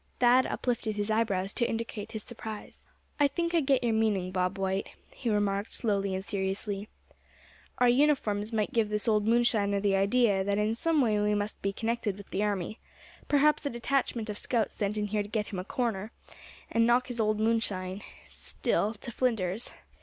Thad 0.19 0.47
uplifted 0.47 0.95
his 0.95 1.11
eyebrows 1.11 1.53
to 1.53 1.69
indicate 1.69 2.13
his 2.13 2.23
surprise. 2.23 2.87
"I 3.19 3.27
think 3.27 3.53
I 3.53 3.61
get 3.61 3.83
your 3.83 3.93
meaning, 3.93 4.31
Bob 4.31 4.57
White," 4.57 4.89
he 5.15 5.29
remarked, 5.29 5.75
slowly 5.75 6.15
and 6.15 6.25
seriously. 6.25 6.89
"Our 7.77 7.87
uniforms 7.87 8.51
might 8.51 8.73
give 8.73 8.89
this 8.89 9.07
old 9.07 9.27
moonshiner 9.27 9.79
the 9.79 9.95
idea 9.95 10.43
that 10.43 10.57
in 10.57 10.73
some 10.73 11.01
way 11.01 11.19
we 11.19 11.35
must 11.35 11.61
be 11.61 11.71
connected 11.71 12.17
with 12.17 12.31
the 12.31 12.41
army; 12.43 12.79
perhaps 13.27 13.63
a 13.67 13.69
detachment 13.69 14.27
of 14.27 14.39
scouts 14.39 14.73
sent 14.73 14.97
in 14.97 15.05
here 15.05 15.21
to 15.21 15.29
get 15.29 15.49
him 15.49 15.59
in 15.59 15.65
a 15.65 15.65
corner, 15.65 16.11
and 16.71 16.87
knock 16.87 17.05
his 17.05 17.19
old 17.19 17.39
moonshine 17.39 18.01
Still, 18.27 18.95
to 18.95 19.11
flinders. 19.11 19.71